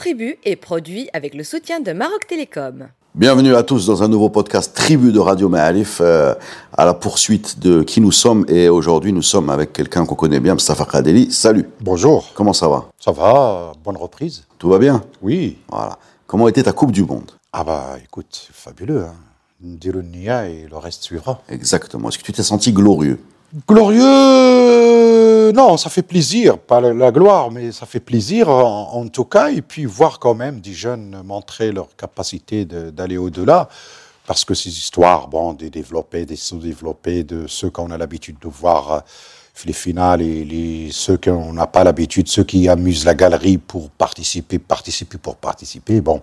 [0.00, 2.88] Tribu est produit avec le soutien de Maroc Télécom.
[3.14, 6.34] Bienvenue à tous dans un nouveau podcast Tribu de Radio Ma'alif euh,
[6.72, 10.40] à la poursuite de qui nous sommes et aujourd'hui nous sommes avec quelqu'un qu'on connaît
[10.40, 11.30] bien, Mustafa Khadeli.
[11.30, 11.68] Salut.
[11.82, 12.30] Bonjour.
[12.32, 12.86] Comment ça va?
[12.98, 14.44] Ça va, bonne reprise.
[14.58, 15.04] Tout va bien?
[15.20, 15.58] Oui.
[15.68, 15.98] Voilà.
[16.26, 17.32] Comment était ta Coupe du Monde?
[17.52, 19.04] Ah bah écoute, fabuleux.
[19.04, 19.12] Hein.
[19.62, 21.42] Nia et le reste suivra.
[21.50, 22.08] Exactement.
[22.08, 23.20] Est-ce que tu t'es senti glorieux?
[23.68, 26.58] Glorieux Non, ça fait plaisir.
[26.58, 29.50] Pas la, gloire, mais ça fait plaisir en, tout cas.
[29.50, 33.68] Et puis voir quand même des jeunes montrer leur capacité d'aller au-delà.
[34.26, 38.48] Parce que ces histoires, bon, des développés, des sous-développés, de ceux qu'on a l'habitude de
[38.48, 39.00] voir euh,
[39.66, 43.90] les finales et les, ceux qu'on n'a pas l'habitude, ceux qui amusent la galerie pour
[43.90, 46.00] participer, participer pour participer.
[46.00, 46.22] Bon,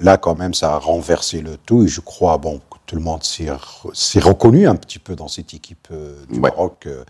[0.00, 3.22] là quand même, ça a renversé le tout et je crois, bon, tout le monde
[3.22, 7.04] s'est reconnu un petit peu dans cette équipe euh, du Maroc euh,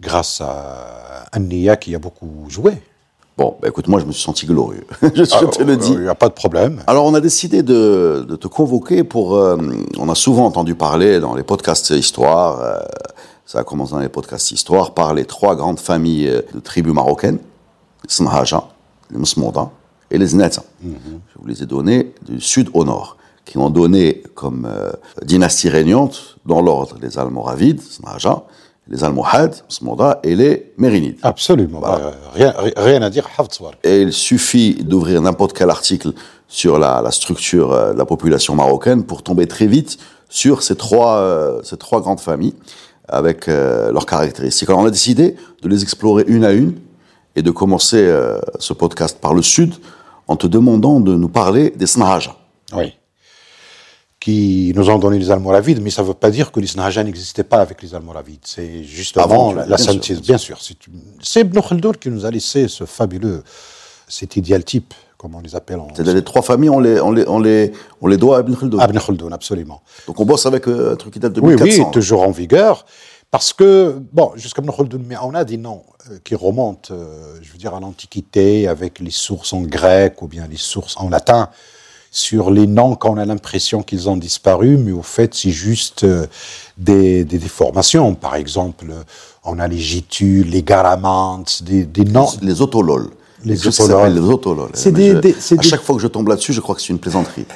[0.00, 2.80] grâce à Nia qui a beaucoup joué.
[3.36, 5.92] Bon, bah écoute, moi je me suis senti glorieux, je, ah, te le dis.
[5.92, 6.84] Il n'y a pas de problème.
[6.86, 9.34] Alors on a décidé de, te convoquer pour...
[9.34, 9.56] Euh,
[9.98, 12.84] on a souvent entendu parler dans les podcasts Histoire,
[13.44, 17.38] ça a commencé dans les podcasts Histoire, par les trois grandes familles de tribus marocaines,
[18.04, 18.68] les Sanhaja,
[19.10, 19.68] les Msmouda
[20.12, 20.62] et les Zneta.
[20.80, 20.94] Mhm.
[21.32, 24.92] Je vous les ai donnés du sud au nord qui ont donné comme euh,
[25.22, 27.80] dynastie régnante, dans l'ordre, les Almoravides,
[28.88, 31.18] les Almohades, Smoda, et les Mérinides.
[31.22, 33.28] Absolument, bah, rien, rien, à dire,
[33.82, 36.12] Et il suffit d'ouvrir n'importe quel article
[36.48, 40.76] sur la, la, structure euh, de la population marocaine pour tomber très vite sur ces
[40.76, 42.54] trois, euh, ces trois grandes familles,
[43.06, 44.70] avec leurs caractéristiques.
[44.70, 46.78] Alors on a décidé de les explorer une à une,
[47.36, 48.10] et de commencer
[48.58, 49.74] ce podcast par le sud,
[50.26, 52.34] en te demandant de nous parler des Snahaja.
[52.74, 52.94] Oui
[54.24, 57.44] qui nous ont donné les Almoravides, mais ça ne veut pas dire que l'Isnahaja n'existait
[57.44, 58.40] pas avec les Almoravides.
[58.44, 60.58] C'est justement la, la synthèse, bien sûr.
[61.20, 63.44] C'est Ibn Khaldun qui nous a laissé ce fabuleux,
[64.08, 65.78] cet idéal type, comme on les appelle.
[65.92, 68.54] C'est-à-dire les trois familles, on les, on les, on les, on les doit à Ibn
[68.54, 68.82] Khaldun.
[68.82, 69.82] Ibn Khaldun, absolument.
[70.06, 72.86] Donc on bosse avec euh, un truc qui date de Oui, oui, toujours en vigueur.
[73.30, 77.36] Parce que, bon, jusqu'à Ibn Khaldun, mais on a des noms euh, qui remontent, euh,
[77.42, 81.10] je veux dire, à l'Antiquité, avec les sources en grec ou bien les sources en
[81.10, 81.50] latin
[82.14, 86.28] sur les noms qu'on a l'impression qu'ils ont disparu, mais au fait, c'est juste euh,
[86.78, 88.14] des, des, déformations.
[88.14, 88.86] Par exemple,
[89.42, 92.28] on a les jitus, les garamantes, des, des noms.
[92.40, 93.10] Les autolols.
[93.44, 94.14] Les autolols.
[94.14, 94.70] Les autolols.
[94.74, 97.46] C'est des, à chaque fois que je tombe là-dessus, je crois que c'est une plaisanterie.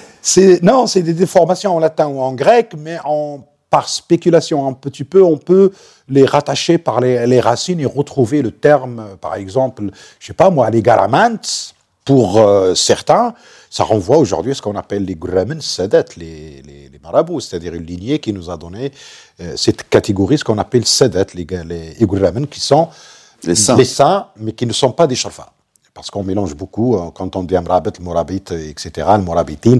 [0.60, 5.04] Non, c'est des déformations en latin ou en grec, mais en, par spéculation un petit
[5.04, 5.70] peu, on peut
[6.08, 9.84] les rattacher par les, les racines et retrouver le terme, par exemple,
[10.18, 11.76] je sais pas moi, les garamantes,
[12.08, 13.34] pour euh, certains,
[13.70, 17.74] ça renvoie aujourd'hui à ce qu'on appelle les Guramen Sadat, les, les, les marabouts, c'est-à-dire
[17.74, 18.92] une lignée qui nous a donné
[19.40, 22.88] euh, cette catégorie, ce qu'on appelle Sadat, les, les qui sont
[23.42, 24.28] les saints.
[24.36, 25.52] mais qui ne sont pas des sharfa.
[25.94, 29.78] Parce qu'on mélange beaucoup, euh, quand on dit Amrabit, le Morabit, etc., le Morabitin,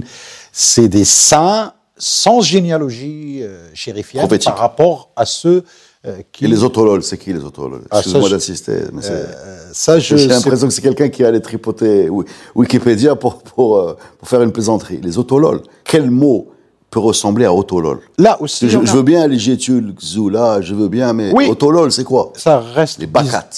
[0.51, 5.65] c'est des saints sans généalogie euh, chérifienne par rapport à ceux
[6.07, 8.71] euh, et les autolols, c'est qui les autolols ah, Excuse-moi d'assister.
[8.71, 9.25] Euh,
[9.73, 12.09] ça, J'ai l'impression que c'est quelqu'un qui allait tripoter
[12.55, 15.01] Wikipédia pour, pour, euh, pour faire une plaisanterie.
[15.03, 16.51] Les autolols, quel mot
[16.89, 18.69] peut ressembler à autolol Là aussi.
[18.69, 21.47] Je, veux bien les Gétul, Zula, je veux bien, mais oui.
[21.49, 22.31] autolol, c'est quoi?
[22.35, 22.99] Ça reste.
[22.99, 23.49] Les bakats.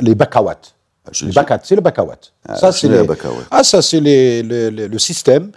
[0.00, 0.56] Les bakawat.
[1.06, 2.18] Ah, les bakats, c'est le bakawat.
[2.48, 3.06] Ah, ça, c'est les...
[3.52, 5.52] Ah, ça, c'est le système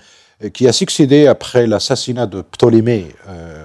[0.53, 3.07] qui a succédé après l'assassinat de Ptolémée,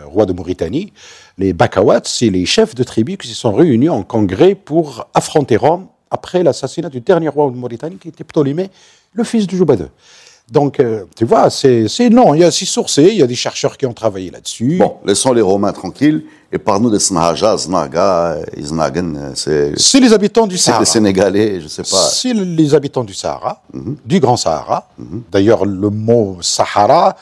[0.06, 0.94] roi de Mauritanie
[1.38, 5.56] les Bakawats, c'est les chefs de tribus qui se sont réunis en congrès pour affronter
[5.56, 8.70] Rome après l'assassinat du dernier roi de Mauritanie qui était Ptolémée,
[9.14, 9.88] le fils de Joubadeux.
[10.50, 13.34] Donc, euh, tu vois, c'est non, il y a six sourcés, il y a des
[13.34, 14.76] chercheurs qui ont travaillé là-dessus.
[14.76, 19.72] Bon, laissons les Romains tranquilles et parle-nous des Snahaja, Snaga, Iznagan, c'est...
[19.98, 20.84] Les habitants du Sahara.
[20.84, 22.08] C'est les Sénégalais, je sais pas.
[22.10, 23.62] C'est les habitants du Sahara,
[24.04, 24.88] du Grand Sahara.
[24.98, 25.22] Mhm.
[25.30, 27.16] D'ailleurs, le mot Sahara,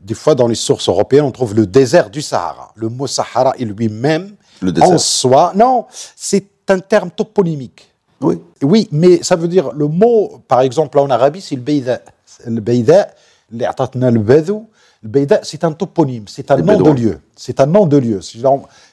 [0.00, 2.72] des fois, dans les sources européennes, on trouve le désert du Sahara.
[2.74, 4.34] Le mot Sahara est lui-même,
[4.80, 5.86] en soi, non,
[6.16, 7.90] c'est un terme toponymique.
[8.20, 8.38] Oui.
[8.62, 12.00] Oui, mais ça veut dire, le mot, par exemple, en Arabie, c'est le Beida.
[12.46, 13.08] Le Beida,
[13.50, 17.20] le Beida, c'est un toponyme, c'est un nom de lieu.
[17.34, 18.20] C'est un nom de lieu.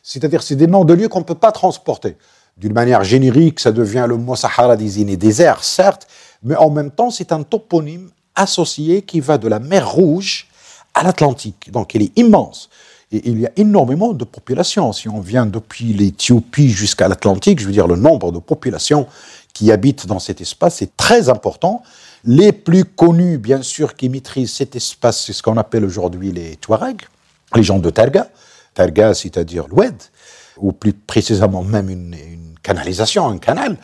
[0.03, 2.15] C'est-à-dire, c'est des noms de lieux qu'on ne peut pas transporter.
[2.57, 6.07] D'une manière générique, ça devient le mot Sahara désigné désert, certes,
[6.43, 10.46] mais en même temps, c'est un toponyme associé qui va de la mer Rouge
[10.97, 11.71] à l'Atlantique.
[11.71, 12.69] Donc elle est immense.
[13.11, 14.91] Et il y a énormément de populations.
[14.91, 19.07] Si on vient depuis l'Éthiopie jusqu'à l'Atlantique, je veux dire le nombre de populations
[19.53, 21.83] qui habitent dans cet espace est très important.
[22.25, 26.57] Les plus connus, bien sûr, qui maîtrisent cet espace, c'est ce qu'on appelle aujourd'hui les
[26.57, 27.03] Touaregs,
[27.55, 28.29] les gens de Terga.
[28.73, 29.95] Terga, c'est-à-dire l'Oued,
[30.57, 33.77] ou plus précisément même une, une canalisation, un canal.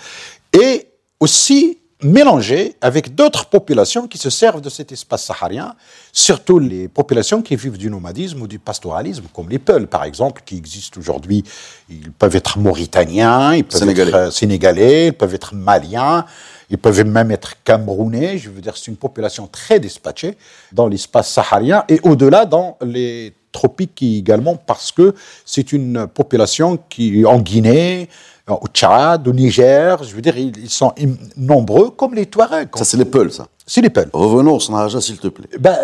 [0.51, 0.89] Et
[1.19, 5.75] aussi mélangés avec d'autres populations qui se servent de cet espace saharien,
[6.11, 10.41] surtout les populations qui vivent du nomadisme ou du pastoralisme, comme les Peuls, par exemple,
[10.45, 11.43] qui existent aujourd'hui.
[11.89, 16.25] Ils peuvent être mauritaniens, ils peuvent être euh, sénégalais, ils peuvent être maliens,
[16.69, 18.37] ils peuvent même être camerounais.
[18.37, 20.37] Je veux dire, c'est une population très dispatchée
[20.71, 25.13] dans l'espace saharien et au-delà dans les tropiques également, parce que
[25.45, 28.09] c'est une population qui, en Guinée,
[28.49, 30.93] au Tchad, au Niger, je veux dire, ils, sont
[31.37, 32.69] nombreux comme les Touaregs.
[32.75, 34.09] Ça, c'est les Peuls, ça C'est les Peuls.
[34.11, 35.47] Revenons au Sanhaja, s'il te plaît.
[35.59, 35.77] Ben,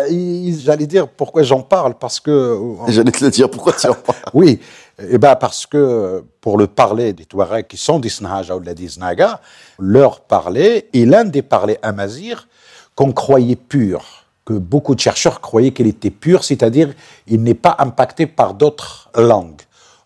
[0.62, 2.58] j'allais dire pourquoi j'en parle, parce que...
[2.88, 4.18] J'allais te le dire, pourquoi tu en parles?
[4.34, 4.60] Oui,
[5.08, 8.88] eh ben parce que pour le parler des Touaregs qui sont des Sanhaja ou des
[8.88, 9.40] Znaga,
[9.78, 12.46] leur parler est l'un des parlers amazir
[12.94, 16.92] qu'on croyait pur, que beaucoup de chercheurs croyaient qu'il était pur, c'est-à-dire
[17.26, 19.62] il n'est pas impacté par d'autres langues.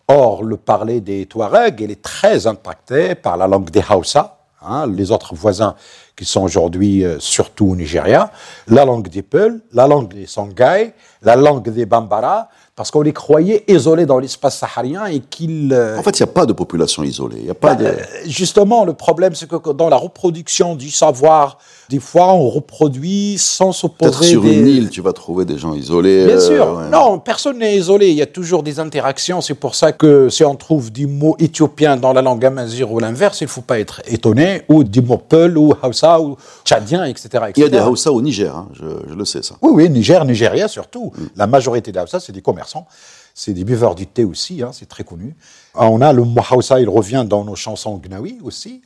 [0.07, 4.85] Or, le parler des Touaregs, il est très impacté par la langue des Hausa, hein,
[4.87, 5.75] les autres voisins
[6.15, 8.31] qui sont aujourd'hui euh, surtout au Nigeria,
[8.67, 13.13] la langue des Peuls, la langue des Songhai, la langue des Bambara, parce qu'on les
[13.13, 15.73] croyait isolés dans l'espace saharien et qu'ils...
[15.73, 17.37] Euh, en fait, il n'y a pas de population isolée.
[17.39, 17.85] Il y a pas bah, de...
[17.85, 21.57] Euh, justement, le problème, c'est que dans la reproduction du savoir,
[21.89, 24.11] des fois, on reproduit sans s'opposer.
[24.11, 26.25] Peut-être sur une île, tu vas trouver des gens isolés.
[26.25, 26.79] Bien euh, sûr.
[26.91, 28.09] Non, personne n'est isolé.
[28.09, 29.41] Il y a toujours des interactions.
[29.41, 32.99] C'est pour ça que si on trouve des mots éthiopiens dans la langue amazigh ou
[32.99, 34.63] l'inverse, il ne faut pas être étonné.
[34.69, 38.21] Ou des mots peul ou hausa ou tchadien, etc., Il y a des hausa au
[38.21, 38.67] Niger, hein.
[38.73, 39.55] je, le sais ça.
[39.61, 41.11] Oui, oui, Niger, Nigeria surtout.
[41.15, 41.25] Mm.
[41.35, 42.87] La majorité des hausa, c'est des commerçants
[43.37, 45.35] c'est des buveurs du thé aussi, hein, c'est très connu.
[45.75, 48.81] Ah, on a le Mohausa, il revient dans nos chansons gnawi aussi.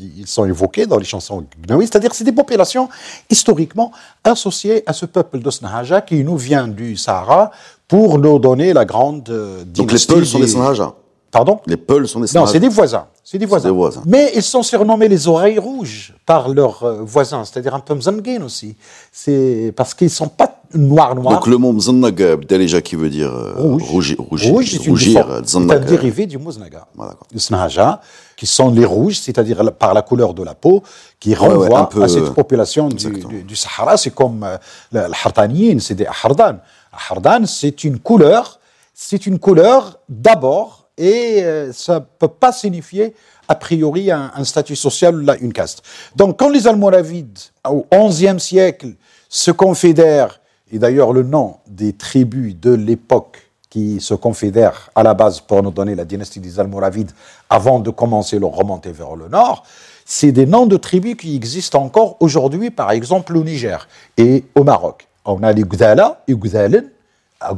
[0.00, 1.86] ils sont évoqués dans les chansons gnawi.
[1.86, 2.88] C'est-à-dire c'est des populations
[3.28, 3.92] historiquement
[4.24, 7.50] associées à ce peuple de Snahaja qui nous vient du Sahara
[7.86, 9.28] pour nous donner la grande.
[9.28, 10.94] Euh, Donc les Peuls sont des Snahaja
[11.30, 11.60] Pardon?
[11.66, 13.06] Les Peuls sont des Snahaja Non, c'est des voisins.
[13.22, 14.02] C'est des voisins.
[14.06, 18.42] Mais ils sont surnommés les oreilles rouges par leurs euh, voisins, c'est-à-dire un peu mzanguin
[18.42, 18.74] aussi.
[19.12, 21.34] C'est parce qu'ils sont pas noirs noirs.
[21.34, 23.82] Donc le mot mzannaga, déjà qui veut dire euh, rouge.
[23.82, 26.86] rougir, rouge, c'est rougir, un dérivé du muznaga.
[27.32, 28.00] Le snahaja,
[28.36, 30.82] qui sont les rouges, c'est-à-dire par la couleur de la peau,
[31.20, 33.96] qui renvoie à cette population du, Sahara.
[33.96, 36.58] C'est comme euh, le c'est des ahardan.
[36.92, 38.58] Ahardan, c'est une couleur,
[38.94, 43.14] c'est une couleur d'abord et euh, ça ne peut pas signifier
[43.48, 45.82] a priori un, statut social ou une caste.
[46.16, 48.94] Donc quand les Almoravides, au XIe siècle,
[49.28, 50.40] se confédèrent,
[50.72, 55.62] et d'ailleurs le nom des tribus de l'époque qui se confédèrent à la base pour
[55.62, 57.12] nous donner la dynastie des Almoravides
[57.48, 59.64] avant de commencer leur remontée vers le nord,
[60.04, 64.64] c'est des noms de tribus qui existent encore aujourd'hui, par exemple au Niger et au
[64.64, 65.06] Maroc.
[65.24, 66.90] On a les Gdala, Gdalen,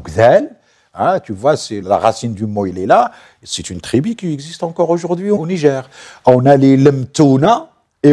[0.05, 0.51] Gdal,
[0.97, 3.11] Hein, tu vois, c'est la racine du mot, il est là.
[3.43, 5.91] C'est une tribu qui existe encore aujourd'hui au Niger.
[6.25, 7.71] On a les Lemtouna
[8.05, 8.13] et.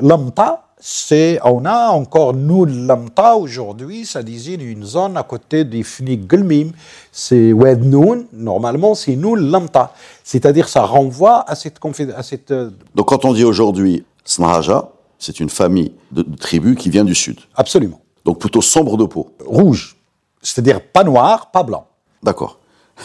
[0.00, 5.82] Lamta, c'est, on a encore nous Lamta aujourd'hui, ça désigne une zone à côté des
[5.82, 6.70] Fnik Gulmim.
[7.10, 9.92] C'est Wednoun, normalement c'est nous Lamta.
[10.22, 11.78] C'est-à-dire, ça renvoie à cette.
[12.16, 16.76] À cette euh, Donc quand on dit aujourd'hui Snahaja, c'est une famille de, de tribus
[16.76, 17.40] qui vient du sud.
[17.56, 18.00] Absolument.
[18.24, 19.32] Donc plutôt sombre de peau.
[19.44, 19.96] Rouge.
[20.42, 21.86] C'est-à-dire pas noir, pas blanc.
[22.22, 22.58] D'accord.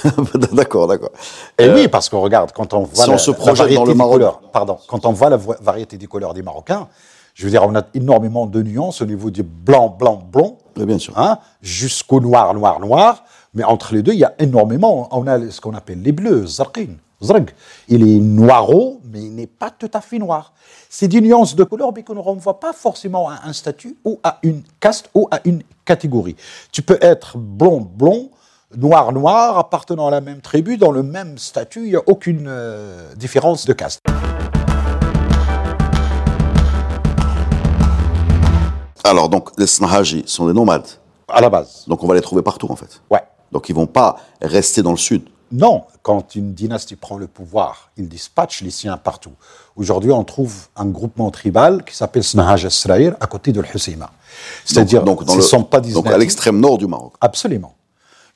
[0.51, 1.11] d'accord, d'accord.
[1.57, 3.15] Et oui, parce qu'on regarde, quand on voit la,
[3.53, 6.87] variété des couleurs, pardon, quand on voit la variété des couleurs des Marocains,
[7.33, 10.99] je veux dire, on a énormément de nuances au niveau du blanc, blanc, blond, bien
[10.99, 13.23] sûr, hein, jusqu'au noir, noir, noir.
[13.53, 15.07] Mais entre les deux, il y a énormément.
[15.11, 17.51] On a ce qu'on appelle les bleus, zarqin, zrg.
[17.87, 20.53] Il est noiro, mais il n'est pas tout à fait noir.
[20.89, 24.19] C'est des nuances de couleur, mais qu'on ne renvoie pas forcément à un statut ou
[24.23, 26.35] à une caste ou à une catégorie.
[26.71, 28.29] Tu peux être blond, blond,
[28.77, 32.45] noir, noir, appartenant à la même tribu, dans le même statut, il n'y a aucune
[32.47, 34.01] euh, différence de caste.
[39.03, 40.87] Alors, donc, les Snahaji sont des nomades
[41.27, 41.83] À la base.
[41.87, 43.01] Donc, on va les trouver partout, en fait.
[43.09, 43.23] Ouais.
[43.51, 45.23] Donc, ils vont pas rester dans le sud.
[45.51, 49.33] Non, quand une dynastie prend le pouvoir, il dispatche les siens partout.
[49.75, 54.09] Aujourd'hui, on trouve un groupement tribal qui s'appelle Snahaj Sraïr à côté de l'Husseima.
[54.65, 57.13] C'est-à-dire, donc, ce ne sont pas des Donc à l'extrême nord du Maroc.
[57.21, 57.75] Absolument.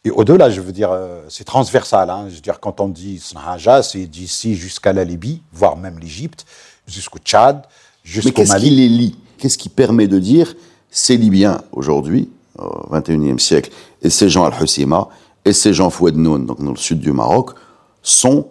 [0.04, 2.10] Et au-delà, je veux dire, euh, c'est transversal.
[2.10, 2.26] Hein.
[2.30, 6.46] Je veux dire, quand on dit Snahaja, c'est d'ici jusqu'à la Libye, voire même l'Égypte,
[6.86, 7.64] jusqu'au Tchad,
[8.04, 8.40] jusqu'au Mali.
[8.40, 9.16] Mais qu'est-ce qui les lie?
[9.38, 10.56] Qu'est-ce qui permet de dire
[10.90, 15.10] ces Libyens aujourd'hui, au XXIe siècle, et ces gens al-Husseima,
[15.46, 17.52] et ces gens Fouednoun, donc dans le sud du Maroc,
[18.02, 18.50] sont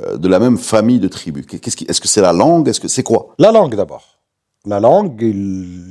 [0.00, 1.44] euh, de la même famille de tribus?
[1.52, 2.68] Est-ce que c'est la langue?
[2.68, 3.34] Est-ce que c'est quoi?
[3.38, 4.18] La langue d'abord.
[4.66, 5.18] La langue,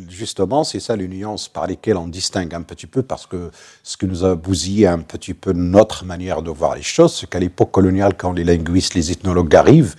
[0.10, 3.50] justement, c'est ça les nuances par lesquelles on distingue un petit peu, parce que
[3.82, 7.30] ce qui nous a bousillé un petit peu notre manière de voir les choses, c'est
[7.30, 9.96] qu'à l'époque coloniale, quand les linguistes, les ethnologues arrivent,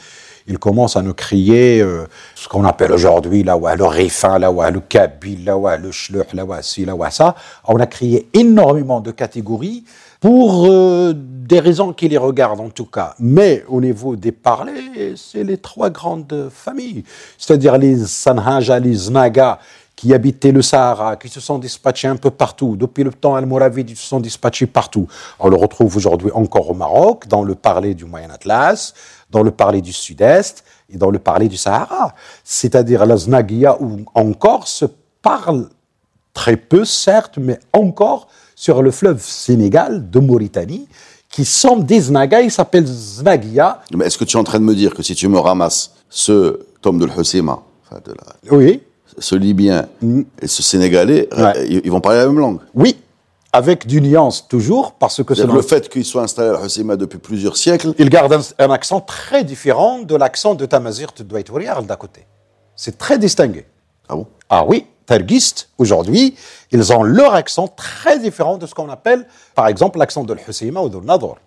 [0.48, 5.44] ils commencent à nous crier euh, ce qu'on appelle aujourd'hui le rifin, le kabyle,
[5.80, 7.34] le shluh, là, ci, ça.
[7.66, 9.84] On a crié énormément de catégories
[10.20, 13.14] pour euh, des raisons qui les regardent en tout cas.
[13.20, 17.04] Mais au niveau des parlers, c'est les trois grandes familles,
[17.36, 19.58] c'est-à-dire les Sanhaja, les Znaga,
[19.98, 22.76] qui habitaient le Sahara, qui se sont dispatchés un peu partout.
[22.76, 25.08] Depuis le temps almoravide, ils se sont dispatchés partout.
[25.40, 28.94] On le retrouve aujourd'hui encore au Maroc, dans le parler du Moyen Atlas,
[29.30, 32.14] dans le parler du Sud-Est et dans le parler du Sahara.
[32.44, 34.86] C'est-à-dire la Znagia, où encore se
[35.22, 35.68] parle
[36.32, 40.88] très peu, certes, mais encore sur le fleuve Sénégal de Mauritanie,
[41.28, 43.82] qui sont des Znaga, ils s'appellent Znagia.
[43.94, 45.92] Mais est-ce que tu es en train de me dire que si tu me ramasses
[46.08, 48.56] ce tome de l'Husseima, enfin de la...
[48.56, 48.82] Oui
[49.20, 50.22] ce Libyen mm.
[50.42, 51.28] et ce Sénégalais,
[51.68, 52.58] ils, vont parler la même langue.
[52.74, 52.96] Oui,
[53.52, 57.18] avec du nuance toujours, parce que c'est le fait qu'ils soient installés à Hussima depuis
[57.18, 57.94] plusieurs siècles.
[57.98, 61.50] Ils gardent un, accent très différent de l'accent de Tamazir de Dwight
[61.86, 62.26] d'à côté.
[62.76, 63.66] C'est très distingué.
[64.08, 64.26] Ah bon?
[64.50, 66.36] Ah oui, Tergist, aujourd'hui,
[66.70, 70.80] ils ont leur accent très différent de ce qu'on appelle, par exemple, l'accent de l'Hussima
[70.82, 71.38] ou de Nador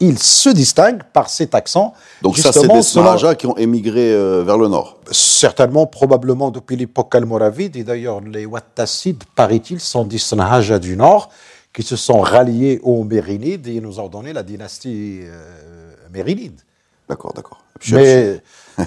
[0.00, 1.92] il se distingue par cet accent.
[2.22, 6.76] Donc ça, c'est des Sarajas qui ont émigré euh, vers le nord Certainement, probablement depuis
[6.76, 7.76] l'époque almoravide.
[7.76, 11.30] Et d'ailleurs, les Wattassides, paraît-il, sont des Sarajas du nord
[11.72, 16.60] qui se sont ralliés aux Mérinides et nous ont donné la dynastie euh, Mérinide.
[17.08, 17.62] D'accord, d'accord.
[17.92, 18.40] Mais...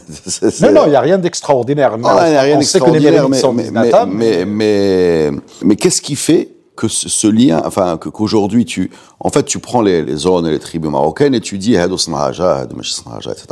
[0.62, 1.98] non, non, il n'y a rien d'extraordinaire.
[2.04, 3.28] Ah, il n'y a rien d'extraordinaire,
[4.08, 5.32] mais, mais,
[5.64, 10.02] mais qu'est-ce qui fait que ce, lien, enfin, qu'aujourd'hui tu, en fait, tu prends les,
[10.04, 13.46] les, zones et les tribus marocaines et tu dis, etc.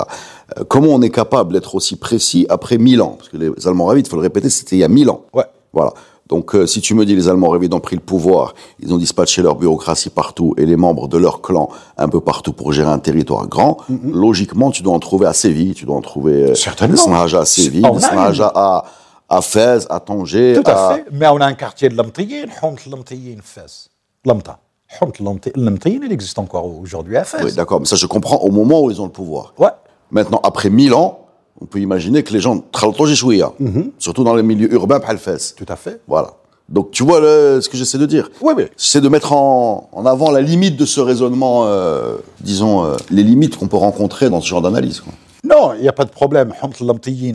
[0.58, 3.16] Euh, comment on est capable d'être aussi précis après mille ans?
[3.18, 5.26] Parce que les Allemands ravides, il faut le répéter, c'était il y a mille ans.
[5.34, 5.46] Ouais.
[5.74, 5.94] Voilà.
[6.30, 8.98] Donc, euh, si tu me dis les Allemands ravides ont pris le pouvoir, ils ont
[8.98, 12.90] dispatché leur bureaucratie partout et les membres de leur clan un peu partout pour gérer
[12.90, 14.14] un territoire grand, mm-hmm.
[14.14, 17.16] logiquement, tu dois en trouver à Séville, tu dois en trouver euh, Certainement.
[17.16, 18.86] à Séville, des à
[19.30, 20.60] à Fès, à Tanger.
[20.64, 21.06] Tout à, fait.
[21.12, 23.90] Mais on a un quartier de l'Amtiyin, Hont l'Amtiyin Fès.
[24.26, 24.60] L'Amta.
[25.02, 25.12] Hont
[25.46, 27.44] il existe encore aujourd'hui à Fès.
[27.44, 27.80] Oui, d'accord.
[27.80, 29.54] Mais ça, je comprends au moment où ils ont le pouvoir.
[29.58, 29.70] Ouais.
[30.12, 31.28] Maintenant, après mille ans,
[31.62, 35.16] on peut imaginer que les gens traltoji chouïa, mm surtout dans les milieux urbains, par
[35.18, 35.54] Fès.
[35.56, 36.02] Tout à fait.
[36.08, 36.34] Voilà.
[36.70, 38.30] Donc tu vois le, ce que j'essaie de dire.
[38.42, 38.66] Oui, oui.
[38.78, 43.24] C'est de mettre en, en, avant la limite de ce raisonnement, euh, disons, euh, les
[43.24, 45.02] limites qu'on peut rencontrer dans ce genre d'analyse.
[45.44, 46.54] Non, il n'y a pas de problème.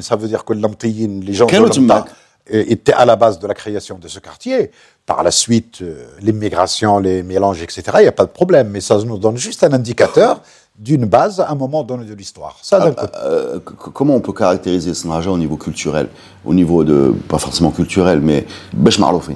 [0.00, 1.46] Ça veut dire que les gens
[2.50, 4.70] étaient à la base de la création de ce quartier.
[5.06, 8.68] Par la suite, euh, l'immigration, les mélanges, etc., il n'y a pas de problème.
[8.68, 10.40] Mais ça nous donne juste un indicateur
[10.78, 12.58] d'une base à un moment donné de l'histoire.
[12.60, 16.08] Ça, ah, euh, comment on peut caractériser ce Snaja au niveau culturel?
[16.44, 18.46] Au niveau de, pas forcément culturel, mais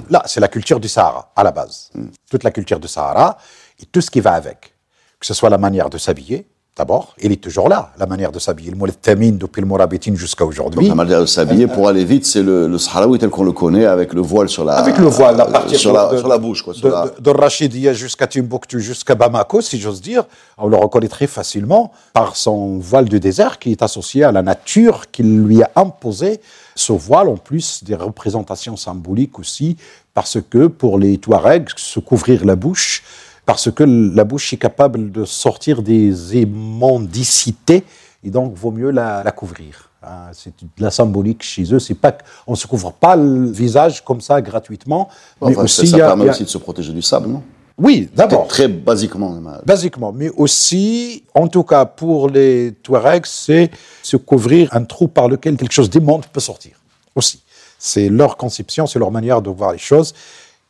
[0.09, 1.91] Là, c'est la culture du Sahara, à la base.
[1.95, 2.07] Hmm.
[2.29, 3.37] Toute la culture du Sahara
[3.79, 4.73] et tout ce qui va avec.
[5.19, 6.47] Que ce soit la manière de s'habiller,
[6.79, 8.71] D'abord, il est toujours là, la manière de s'habiller.
[8.71, 10.87] Le tamine depuis le Mourabitine jusqu'à aujourd'hui.
[10.87, 13.83] La manière de s'habiller, pour aller vite, c'est le, le Sahraoui tel qu'on le connaît,
[13.83, 16.63] avec le voile sur la, avec le voile, la partie sur, la, sur la bouche.
[16.63, 17.11] Quoi, de, la...
[17.19, 20.23] de, Rachidia jusqu'à Timbuktu, jusqu'à Bamako, si j'ose dire.
[20.57, 24.41] On le reconnaît très facilement par son voile du désert qui est associé à la
[24.41, 26.39] nature qui lui a imposé
[26.75, 29.75] ce voile, en plus des représentations symboliques aussi,
[30.13, 33.03] parce que pour les Touaregs, se couvrir la bouche,
[33.49, 37.83] parce que la bouche est capable de sortir des immondicités
[38.23, 39.89] et donc vaut mieux la, couvrir.
[40.03, 40.27] Hein.
[40.33, 41.79] C'est de la symbolique chez eux.
[41.79, 42.15] C'est pas,
[42.45, 45.09] on se couvre pas le visage comme ça gratuitement.
[45.41, 47.41] mais aussi, ça, permet aussi de se protéger du sable, non?
[47.79, 48.47] Oui, d'abord.
[48.47, 49.35] Très basiquement.
[49.65, 53.71] Basiquement, mais aussi, en tout cas pour les Touaregs, c'est
[54.03, 56.73] se couvrir un trou par lequel quelque chose d'immonde peut sortir.
[57.15, 57.41] Aussi,
[57.79, 60.13] c'est leur conception, c'est leur manière de voir les choses.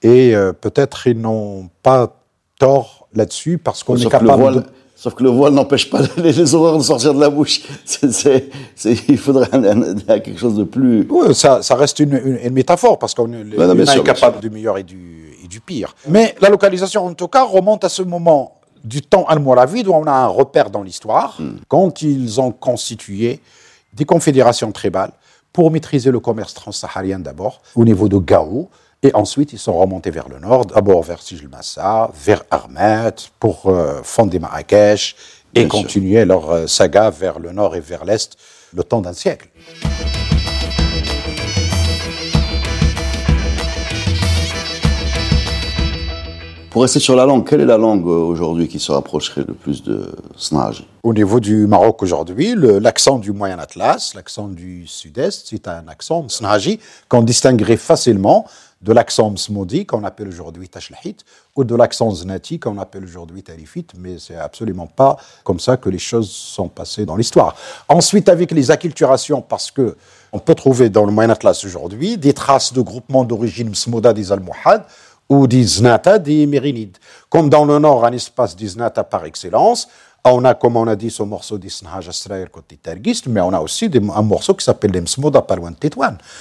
[0.01, 2.18] Et euh, peut-être ils n'ont pas
[2.59, 4.63] tort là-dessus parce qu'on est capable de...
[4.95, 7.61] Sauf que le voile n'empêche pas les, horreurs de sortir de la bouche.
[9.07, 11.07] il faudrait quelque chose de plus...
[11.09, 15.37] Oui, ça, ça reste une, une, métaphore parce qu'on est capable du meilleur et du,
[15.41, 15.95] et du pire.
[16.09, 20.05] Mais la localisation, en tout cas, remonte à ce moment du temps almoravide où on
[20.05, 21.59] a un repère dans l'histoire, hmm.
[21.67, 23.39] quand ils ont constitué
[23.93, 25.11] des confédérations tribales
[25.53, 28.69] pour maîtriser le commerce transsaharien d'abord, au niveau de Gao,
[29.01, 34.01] et ensuite, ils sont remontés vers le nord, d'abord vers Sijil-Massa, vers Armet, pour euh,
[34.03, 35.15] fonder Marrakech,
[35.55, 38.35] et continuer leur euh, saga vers le nord et vers l'est
[38.73, 39.47] le temps d'un siècle.
[46.69, 49.53] Pour rester sur la langue, quelle est la langue euh, aujourd'hui qui se rapprocherait le
[49.53, 55.47] plus de Snaji Au niveau du Maroc aujourd'hui, l'accent du Moyen Atlas, l'accent du Sud-Est,
[55.47, 58.45] c'est un accent Snaji qu'on distinguerait facilement
[58.81, 63.87] de l'accent Msmoudi qu'on appelle aujourd'hui Tashlahit ou de l'accent Znati qu'on appelle aujourd'hui Tarifit,
[63.97, 67.55] mais c'est absolument pas comme ça que les choses sont passées dans l'histoire.
[67.89, 69.97] Ensuite, avec les acculturations, parce que
[70.31, 74.31] on peut trouver dans le Moyen Atlas aujourd'hui des traces de groupements d'origine Msmouda des
[74.31, 74.85] Almohades
[75.27, 76.97] ou des Znata des Mérinides.
[77.29, 79.87] Comme dans le nord, un espace des Znata par excellence,
[80.25, 82.79] on a, comme on a dit, ce morceau d'Isnhaj Asraël côté
[83.27, 85.71] mais on a aussi un morceau qui s'appelle l'Emsmoda par loin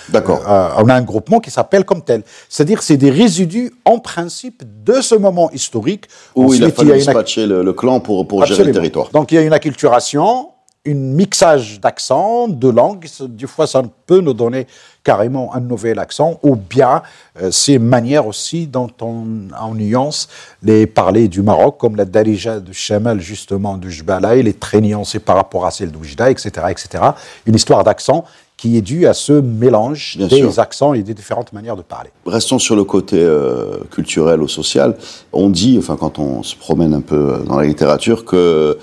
[0.08, 0.40] D'accord.
[0.48, 2.22] Euh, on a un groupement qui s'appelle comme tel.
[2.48, 6.06] C'est-à-dire c'est des résidus, en principe, de ce moment historique.
[6.34, 9.10] Où il a fallu dispatcher le, clan pour, pour gérer le territoire.
[9.10, 10.50] Donc il y a une acculturation,
[10.88, 13.06] une mixage d'accents, de langues.
[13.28, 14.66] Du fois, ça peut nous donner
[15.04, 17.02] carrément un nouvel accent, ou bien
[17.40, 20.28] euh, ces manières aussi dont on, en nuance
[20.62, 24.80] les parler du Maroc, comme la Darija de Chamal, justement, du Jbala, il est très
[24.80, 27.04] nuancé par rapport à celle d'Oujda, etc., etc.
[27.46, 28.24] Une histoire d'accent
[28.56, 32.10] qui est due à ce mélange des accents et des différentes manières de parler.
[32.26, 34.96] Restons sur le côté euh, culturel ou social.
[35.32, 38.76] On dit, enfin, quand on se promène un peu dans la littérature, que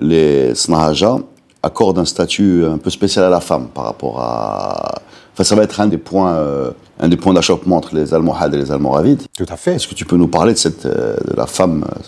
[0.00, 1.18] les Snahaja
[1.62, 5.02] accorde un statut un peu spécial à la femme par rapport à.
[5.32, 8.54] Enfin, ça va être un des points, euh, un des points d'achoppement entre les Almohades
[8.54, 9.22] et les Almoravides.
[9.36, 9.74] Tout à fait.
[9.74, 12.00] Est-ce que tu peux nous parler de cette, euh, de la femme euh,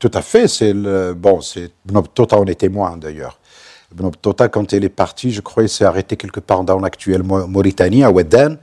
[0.00, 0.48] Tout à fait.
[0.48, 1.70] C'est le bon, c'est
[2.14, 3.38] Tota en est témoin d'ailleurs.
[4.20, 8.02] Tota, quand elle est partie, je crois, il s'est arrêté quelque part dans l'actuelle Mauritanie,
[8.02, 8.58] à Wedden.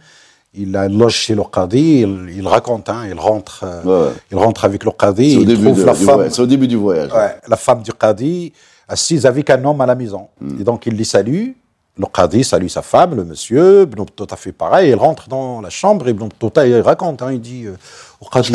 [0.53, 4.83] Il a loge chez le Qadi, il, raconte, hein, il rentre, euh, il rentre avec
[4.83, 6.29] le Qadi, il trouve la femme.
[6.29, 7.09] C'est au début du voyage.
[7.13, 8.51] Ouais, la femme du Qadi
[8.91, 10.27] assise avec un homme à la maison.
[10.59, 11.51] Et donc il les salue.
[11.97, 13.81] Le Qadi salue sa femme, le monsieur.
[13.83, 14.91] Ibn Tota fait pareil.
[14.91, 16.29] Il rentre dans la chambre et Ibn
[16.65, 17.21] il raconte.
[17.21, 17.75] Hein, il dit euh,
[18.21, 18.53] au Qadi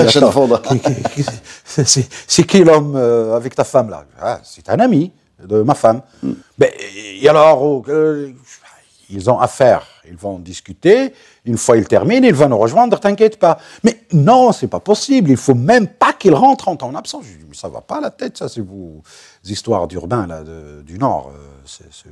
[2.27, 4.05] C'est qui l'homme euh, avec ta femme là?
[4.21, 6.01] Ah, C'est un ami de ma femme.
[6.23, 6.33] Mm.
[6.59, 6.71] Ben,
[7.23, 8.33] et alors, oh, euh,
[9.11, 11.13] ils ont affaire, ils vont discuter.
[11.47, 13.59] Une fois il termine, il va nous rejoindre, t'inquiète pas.
[13.85, 15.31] Mais non, c'est pas possible.
[15.31, 17.25] Il faut même pas qu'il rentre en ton absence.
[17.25, 19.03] Je dis, mais ça va pas la tête, ça, c'est vos
[19.45, 20.43] histoires d'urbain là
[20.85, 21.31] du Nord.
[21.33, 21.57] Euh,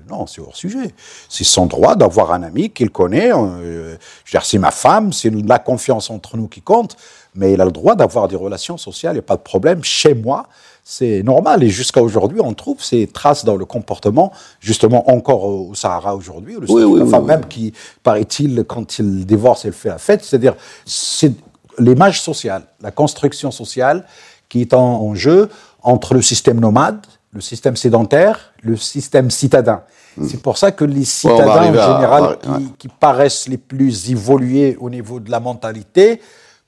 [0.09, 0.95] non, c'est hors sujet.
[1.29, 3.31] C'est son droit d'avoir un ami qu'il connaît.
[3.33, 3.97] Euh,
[4.43, 6.97] c'est ma femme, c'est la confiance entre nous qui compte.
[7.35, 9.83] Mais il a le droit d'avoir des relations sociales, il n'y a pas de problème.
[9.83, 10.47] Chez moi,
[10.85, 11.65] c'est normal.
[11.65, 16.57] Et jusqu'à aujourd'hui, on trouve ces traces dans le comportement, justement encore au Sahara aujourd'hui.
[16.69, 20.25] Oui, la femme même qui, paraît-il, quand il divorce, elle fait la fête.
[20.25, 21.33] C'est-à-dire, c'est
[21.79, 24.05] l'image sociale, la construction sociale
[24.49, 25.49] qui est en, jeu
[25.83, 29.83] entre le système nomade, le système sédentaire, le système citadin.
[30.17, 30.29] Hmm.
[30.29, 32.39] C'est pour ça que les citadins, en général,
[32.79, 36.21] qui, paraissent les plus évolués au niveau de la mentalité,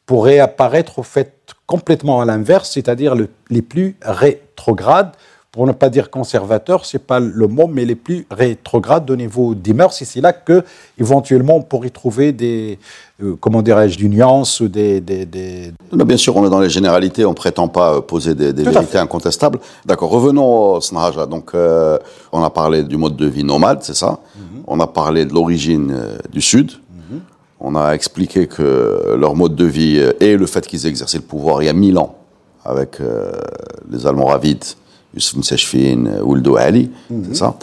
[0.05, 3.15] pourraient apparaître au fait complètement à l'inverse, c'est-à-dire
[3.51, 5.13] les plus rétrogrades,
[5.57, 9.55] pour ne pas dire conservateurs, c'est pas le mot, mais les plus rétrogrades au niveau
[9.55, 10.03] des mœurs.
[10.03, 10.63] Et c'est là que,
[10.99, 12.79] éventuellement, on pourrait trouver des,
[13.23, 17.25] euh, comment dirais-je, du nuance ou des, des, bien sûr, on est dans les généralités,
[17.25, 19.59] on prétend pas euh, poser des, vérités incontestables.
[19.87, 21.25] D'accord, revenons au Snahaja.
[21.25, 21.97] Donc, euh,
[22.33, 24.19] on a parlé du mode de vie nomade, c'est ça.
[24.37, 24.63] Mhm.
[24.67, 25.97] On a parlé de l'origine
[26.31, 26.73] du Sud.
[27.59, 31.63] On a expliqué que leur mode de vie et le fait qu'ils exerçaient le pouvoir
[31.63, 32.15] il y a mille ans
[32.63, 32.99] avec
[33.91, 34.77] les Almoravides,
[35.17, 37.35] Youssef Msechfin, Ouldo Ali, c'est mhm.
[37.35, 37.57] ça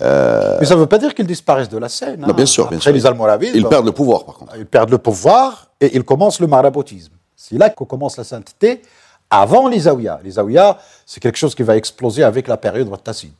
[0.00, 2.20] euh, Mais ça ne veut pas dire qu'ils disparaissent de la scène.
[2.20, 3.54] Non, bien sûr, Après bien les Almoravides.
[3.54, 4.56] Ils perdent le pouvoir, par contre.
[4.56, 7.12] Ils perdent le pouvoir et ils commencent le maraboutisme.
[7.36, 8.82] C'est là qu'on commence la sainteté
[9.30, 10.20] avant les Aouïas.
[10.24, 13.32] Les Aouïas, c'est quelque chose qui va exploser avec la période Wattacide.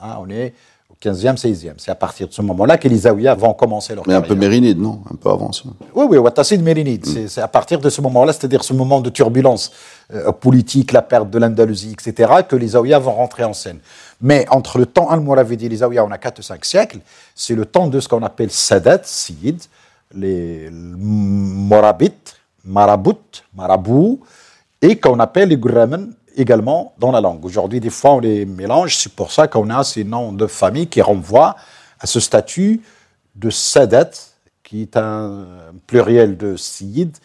[0.00, 0.54] Hein, on est
[1.02, 1.74] 15e, 16e.
[1.76, 4.34] C'est à partir de ce moment-là que les Aouïas vont commencer leur Mais un peu
[4.34, 5.00] mérinide, non?
[5.10, 5.62] Un peu avant ça.
[5.94, 7.06] Oui, oui, Ouattacide, mérinide.
[7.06, 7.28] Mm.
[7.28, 9.70] C'est à partir de ce moment-là, c'est-à-dire ce moment de turbulence
[10.12, 13.78] euh, politique, la perte de l'Andalousie, etc., que les Aouïas vont rentrer en scène.
[14.20, 16.98] Mais entre le temps Al-Moravidi et les Aouïas, on a 4-5 siècles,
[17.34, 19.62] c'est le temps de ce qu'on appelle Sadat, Sid,
[20.12, 24.20] les Morabites, Marabout, Marabou,
[24.82, 27.44] et qu'on appelle les Guramen, également dans la langue.
[27.44, 28.96] Aujourd'hui, des fois, on les mélange.
[28.96, 31.56] C'est pour ça qu'on a ces noms de famille qui renvoient
[32.00, 32.80] à ce statut
[33.34, 34.10] de Sadat,
[34.62, 35.46] qui est un
[35.86, 37.16] pluriel de Sid,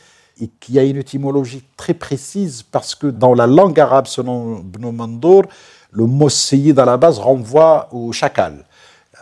[0.42, 4.90] et qui a une étymologie très précise parce que dans la langue arabe, selon Ibn
[4.90, 5.44] Mandour,
[5.92, 8.66] le mot Sayyid à la base renvoie au chacal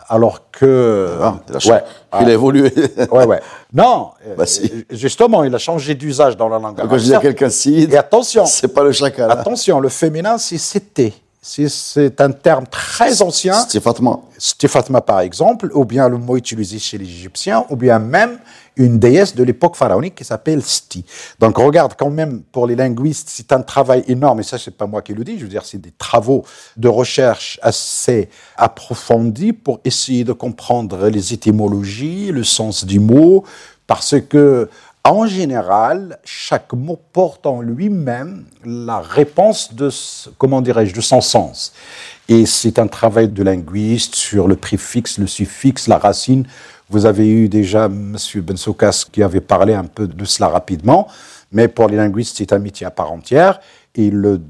[0.08, 1.18] alors que.
[1.20, 2.72] Ah, il, a évolué.
[3.10, 3.40] ouais, ouais.
[3.72, 6.76] Non, bah, euh, justement, il a changé d'usage dans la langue.
[6.76, 9.30] Quand je dis à quelqu'un si, et attention, c'est pas le chacal.
[9.30, 9.34] Hein.
[9.38, 11.12] Attention, le féminin, c'est c'était.
[11.44, 13.54] C'est un terme très ancien.
[13.54, 14.20] C'était Fatma.
[14.38, 18.38] C'était Fatma, par exemple, ou bien le mot utilisé chez les Égyptiens, ou bien même
[18.76, 21.04] une déesse de l'époque pharaonique qui s'appelle Sti.
[21.40, 24.86] Donc regarde quand même pour les linguistes, c'est un travail énorme, et ça c'est pas
[24.86, 26.44] moi qui le dis, je veux dire c'est des travaux
[26.76, 33.44] de recherche assez approfondis pour essayer de comprendre les étymologies, le sens du mot,
[33.86, 34.70] parce que
[35.04, 39.90] en général, chaque mot porte en lui-même la réponse de,
[40.38, 41.72] comment dirais-je, de son sens.
[42.28, 46.46] Et c'est un travail de linguiste sur le préfixe, le suffixe, la racine.
[46.88, 48.16] Vous avez eu déjà M.
[48.36, 51.08] Bensoukas qui avait parlé un peu de cela rapidement,
[51.50, 53.60] mais pour les linguistes, c'est un métier à part entière.
[53.96, 54.40] Et le,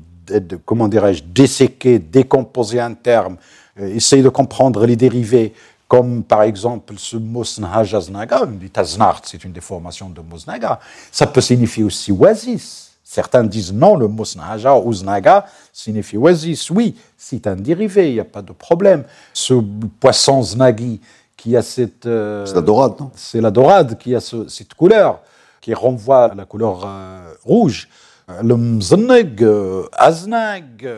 [0.66, 3.36] comment dirais-je, disséquer, décomposer un terme,
[3.80, 5.54] euh, essayer de comprendre les dérivés,
[5.92, 8.48] comme par exemple ce mot snahaja znaga,
[9.24, 10.80] c'est une déformation de mot snaga.
[11.10, 12.92] Ça peut signifier aussi oasis.
[13.04, 16.70] Certains disent non, le mot snahaja ou znaga signifie oasis.
[16.70, 19.04] Oui, c'est un dérivé, il n'y a pas de problème.
[19.34, 19.52] Ce
[20.00, 20.98] poisson znagi
[21.36, 22.06] qui a cette.
[22.06, 23.10] Euh, c'est la dorade, non?
[23.14, 25.20] C'est la dorade qui a cette couleur,
[25.60, 27.86] qui renvoie à la couleur euh, rouge.
[28.42, 30.88] Le mzneg, euh, aznag,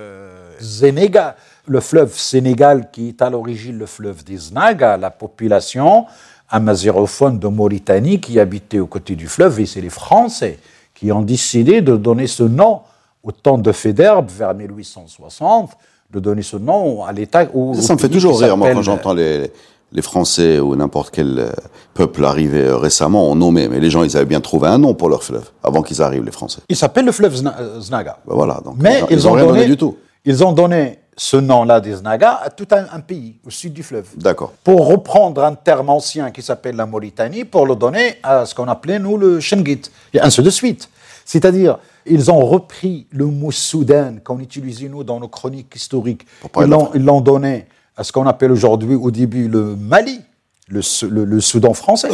[0.61, 1.35] zenega
[1.67, 6.07] le fleuve Sénégal, qui est à l'origine le fleuve des Znaga, la population
[6.49, 10.59] amazérophone de Mauritanie qui habitait aux côtés du fleuve, et c'est les Français
[10.95, 12.81] qui ont décidé de donner ce nom
[13.23, 15.71] au temps de Fédère, vers 1860,
[16.11, 17.47] de donner ce nom à l'État.
[17.81, 19.51] Ça, me fait toujours rire, moi, quand j'entends les,
[19.95, 21.51] les Français ou n'importe quel euh,
[21.95, 24.93] peuple arriver euh, récemment ont nommé, mais les gens, ils avaient bien trouvé un nom
[24.95, 26.61] pour leur fleuve avant qu'ils arrivent, les Français.
[26.69, 27.35] Il s'appelle le fleuve
[27.81, 28.19] Znaga.
[28.27, 29.97] Ben voilà, donc mais ils, ont, rien donné du tout.
[30.25, 34.09] Ils ont donné ce nom-là des Znaga à tout un, pays au sud du fleuve.
[34.17, 34.53] D'accord.
[34.65, 38.69] Pour reprendre un terme ancien qui s'appelle la Mauritanie, pour le donner à ce qu'on
[38.69, 40.89] appelait, nous, le Shengit, et ainsi de suite.
[41.25, 46.27] C'est-à-dire, ils ont repris le mot Soudan qu'on utilisait, nous, dans nos chroniques historiques.
[46.61, 50.21] Ils l'ont donné à ce qu'on appelle aujourd'hui, au début, le Mali,
[50.69, 50.81] le,
[51.25, 52.11] le Soudan français,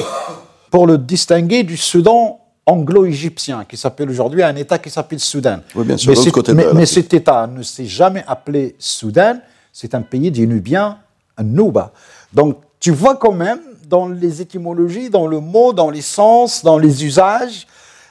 [0.70, 5.60] pour le distinguer du Soudan anglo-égyptien qui s'appelle aujourd'hui un État qui s'appelle Soudan.
[5.74, 6.12] Oui, bien sûr,
[6.54, 9.38] mais, mais, cet État ne s'est jamais appelé Soudan,
[9.72, 10.98] c'est un pays des Nubiens,
[11.36, 11.92] un Nouba.
[12.32, 16.78] Donc tu vois quand même dans les étymologies, dans le mot, dans les sens, dans
[16.78, 17.66] les usages,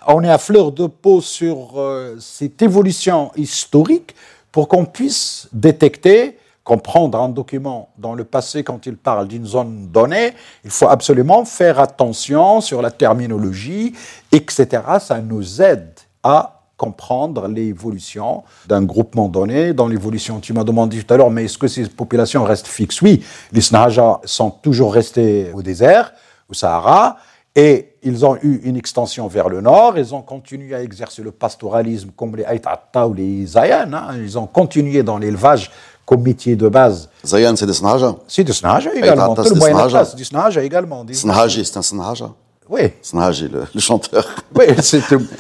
[0.08, 4.16] on est à fleur de peau sur euh, cette évolution historique
[4.52, 9.88] pour qu'on puisse détecter comprendre un document dans le passé quand il parle d'une zone
[9.92, 13.94] donnée, il faut absolument faire attention sur la terminologie,
[14.32, 14.68] etc.
[15.00, 15.94] Ça nous aide
[16.24, 20.40] à comprendre l'évolution d'un groupement donné, dans l'évolution.
[20.40, 23.02] Tu m'as demandé tout à l'heure, mais est-ce que ces populations restent fixes?
[23.02, 26.14] Oui, les Snahaja sont toujours restés au désert,
[26.50, 27.18] au Sahara,
[27.54, 31.32] et ils ont eu une extension vers le nord, ils ont continué à exercer le
[31.32, 34.16] pastoralisme comme les Aïtata ou les Zayan, hein.
[34.18, 35.70] ils ont continué dans l'élevage
[36.18, 37.10] métier de base.
[37.26, 39.36] Zayan, c'est des snaja C'est des snaja également.
[39.36, 41.06] Tout le Moyen Atlas, des snaja également.
[41.12, 42.32] Snaji, c'est un snaja
[42.70, 42.82] Oui.
[43.02, 44.26] Snaji, le, le chanteur.
[44.56, 44.66] Oui,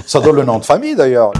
[0.05, 1.31] ça donne le nom de famille d'ailleurs.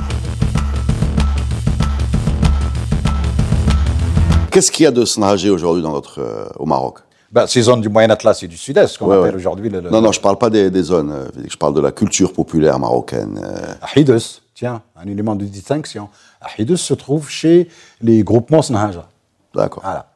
[4.51, 6.99] Qu'est-ce qu'il y a de snaji aujourd'hui dans notre, euh, au Maroc?
[7.31, 10.11] Ben, ces zones du Moyen Atlas et du Sud-Est, qu'on appelle aujourd'hui le, Non, non,
[10.11, 11.11] je ne parle pas des, des zones.
[11.11, 13.39] Euh, je parle de la culture populaire marocaine.
[13.43, 13.73] Euh.
[13.95, 16.09] Ahidus, tiens, un élément de distinction.
[16.41, 17.69] Ahidus se trouve chez
[18.01, 19.07] les groupements Snahaja.
[19.53, 19.83] D'accord.
[19.83, 20.07] Voilà.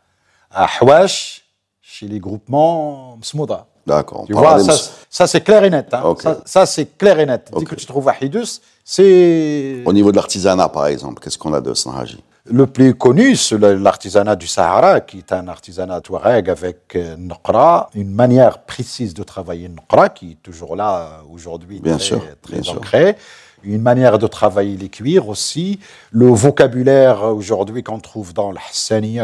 [0.52, 1.44] À Hwash,
[1.82, 3.66] chez les groupements Msmouda.
[3.86, 4.24] D'accord.
[4.26, 4.74] Tu vois, ça,
[5.10, 5.94] ça c'est clair et net.
[5.94, 6.16] Hein.
[6.20, 7.52] Ça, ça c'est clair et net.
[7.58, 9.84] Dès que tu trouves Ahidus, c'est.
[9.86, 13.58] Au niveau de l'artisanat, par exemple, qu'est-ce qu'on a de Snahaji le plus connu, c'est
[13.58, 19.24] l'artisanat du Sahara, qui est un artisanat touareg avec euh, Nqra, une manière précise de
[19.24, 23.16] travailler Nqra, qui est toujours là euh, aujourd'hui, très, sûr, très ancré.
[23.64, 25.80] Une manière de travailler les cuirs aussi.
[26.12, 28.58] Le vocabulaire aujourd'hui qu'on trouve dans le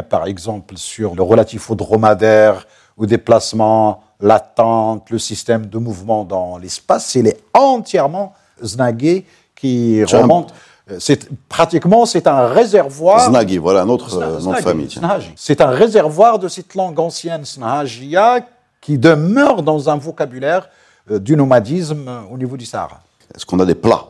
[0.02, 2.66] par exemple, sur le relatif au dromadaire,
[2.98, 9.26] au déplacement, l'attente, le système de mouvement dans l'espace, il est entièrement znagué
[9.56, 10.54] qui remonte.
[10.98, 13.30] C'est pratiquement c'est un réservoir.
[13.30, 14.90] Znagi, voilà un autre euh, nom de famille.
[15.36, 18.40] C'est un réservoir de cette langue ancienne snahajia
[18.82, 20.68] qui demeure dans un vocabulaire
[21.12, 23.02] euh, du nomadisme au niveau du Sahara.
[23.36, 24.10] Est-ce qu'on a des plats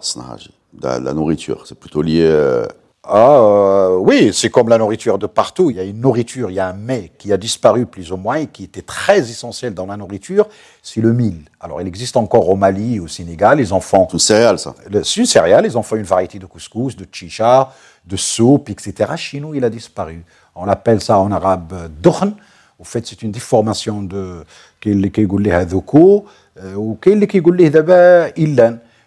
[0.74, 1.66] de la nourriture?
[1.68, 2.66] C'est plutôt lié.
[3.12, 5.72] Ah, euh, oui, c'est comme la nourriture de partout.
[5.72, 8.18] Il y a une nourriture, il y a un mets qui a disparu plus ou
[8.18, 10.48] moins et qui était très essentiel dans la nourriture,
[10.84, 11.38] c'est le mil.
[11.60, 14.06] Alors, il existe encore au Mali, au Sénégal, les enfants.
[14.10, 17.08] C'est une céréale, ça C'est une céréale, ils ont fait une variété de couscous, de
[17.12, 17.74] chicha,
[18.06, 19.14] de soupe, etc.
[19.16, 20.24] Chez nous, il a disparu.
[20.56, 22.36] On appelle ça en arabe dohn.
[22.78, 24.44] Au fait, c'est une déformation de
[24.86, 26.98] euh, ou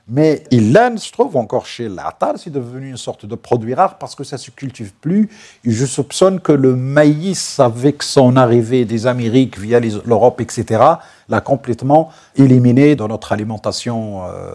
[0.09, 3.99] Mais il l'en se trouve encore chez l'Atal, c'est devenu une sorte de produit rare
[3.99, 5.31] parce que ça ne se cultive plus.
[5.65, 10.83] Je soupçonne que le maïs, avec son arrivée des Amériques via l'Europe, etc.,
[11.29, 14.53] l'a complètement éliminé dans notre alimentation euh,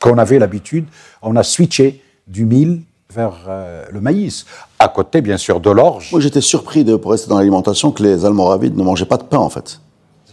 [0.00, 0.86] qu'on avait l'habitude.
[1.20, 2.80] On a switché du mil
[3.12, 4.46] vers euh, le maïs.
[4.78, 6.10] À côté, bien sûr, de l'orge.
[6.12, 9.22] Moi, j'étais surpris, de, pour rester dans l'alimentation, que les Almoravides ne mangeaient pas de
[9.22, 9.80] pain, en fait.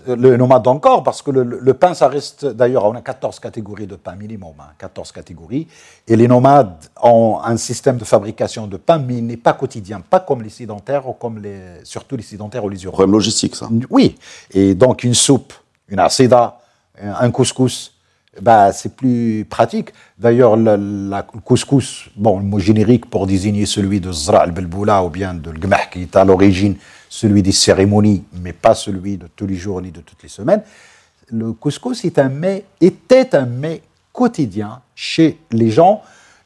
[0.07, 2.45] Le nomade encore, parce que le, pain, ça reste.
[2.45, 5.67] D'ailleurs, on a 14 catégories de pain minimum, 14 hein, catégories.
[6.07, 10.01] Et les nomades ont un système de fabrication de pain, mais il n'est pas quotidien,
[10.01, 12.97] pas comme les sédentaires, ou comme les, surtout les sédentaires ou les urbains.
[12.97, 13.69] Problème logistique, ça.
[13.89, 14.15] Oui.
[14.51, 15.53] Et donc, une soupe,
[15.89, 16.59] une aceda,
[17.01, 17.95] un couscous,
[18.41, 19.89] bah, c'est plus pratique.
[20.17, 25.33] D'ailleurs, le, couscous, bon, le mot générique pour désigner celui de Zra al-Belboula ou bien
[25.33, 26.75] de l'Gmah, qui est à l'origine
[27.09, 30.63] celui des cérémonies, mais pas celui de tous les jours ni de toutes les semaines.
[31.31, 33.81] Le couscous est un mets, était un mets
[34.13, 36.01] quotidien chez les gens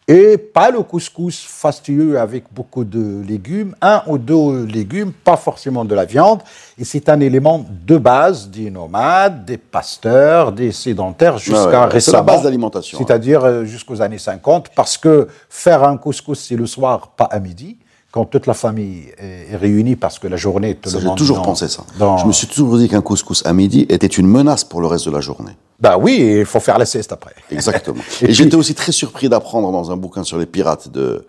[0.10, 5.86] et pas le couscous fastueux avec beaucoup de légumes, un ou deux légumes, pas forcément
[5.86, 6.42] de la viande.
[6.80, 12.00] Et c'est un élément de base des nomades, des pasteurs, des sédentaires jusqu'à récemment.
[12.00, 12.98] C'est la base d'alimentation.
[12.98, 13.04] Hein.
[13.06, 17.40] C'est-à-dire euh, jusqu'aux années 50, parce que faire un couscous, c'est le soir, pas à
[17.40, 17.78] midi
[18.12, 21.84] quand toute la famille est réunie parce que la journée te J'ai toujours pensé ça.
[22.00, 25.06] Je me suis toujours dit qu'un couscous à midi était une menace pour le reste
[25.06, 25.56] de la journée.
[25.80, 27.34] Bah oui, il faut faire la sieste après.
[27.52, 28.02] Exactement.
[28.22, 31.26] et, j'étais aussi très surpris d'apprendre dans un bouquin sur les pirates de,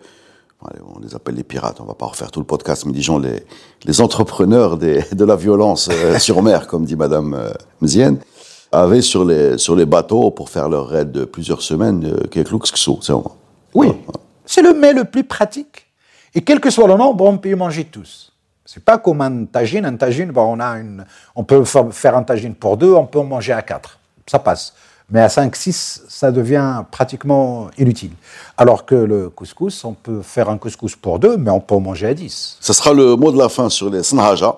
[0.61, 3.43] on les appelle les pirates, on va pas refaire tout le podcast, mais disons les,
[3.83, 8.17] les entrepreneurs des, de la violence euh, sur mer, comme dit Madame euh, Mzienne,
[8.71, 13.13] avaient sur les, sur les bateaux pour faire leur raid de plusieurs semaines, euh, c'est
[13.73, 13.87] Oui,
[14.45, 15.87] c'est le mets le plus pratique.
[16.33, 18.31] Et quel que soit le nombre, on peut y manger tous.
[18.65, 19.85] C'est pas comme un tagine.
[19.85, 23.25] Un tagine, on, a une, on peut faire un tagine pour deux, on peut en
[23.25, 23.99] manger à quatre.
[24.27, 24.73] Ça passe.
[25.09, 28.11] Mais à 5, 6, ça devient pratiquement inutile.
[28.57, 31.81] Alors que le couscous, on peut faire un couscous pour deux, mais on peut en
[31.81, 32.57] manger à 10.
[32.61, 34.55] Ce sera le mot de la fin sur les sanhaja.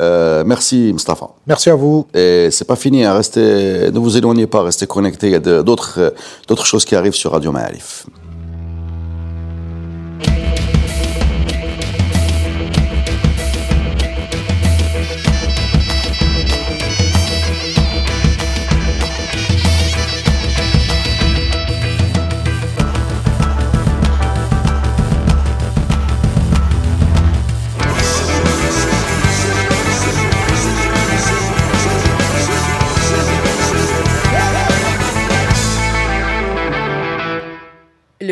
[0.00, 1.28] Euh, merci Mustafa.
[1.46, 2.06] Merci à vous.
[2.14, 3.12] Et c'est pas fini, hein.
[3.12, 5.26] restez, ne vous éloignez pas, restez connectés.
[5.26, 6.14] Il y a d'autres,
[6.48, 8.06] d'autres choses qui arrivent sur Radio Ma'arif.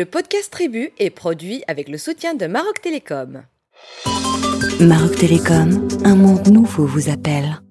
[0.01, 3.43] Le podcast Tribu est produit avec le soutien de Maroc Télécom.
[4.79, 7.61] Maroc Télécom, un monde nouveau vous appelle.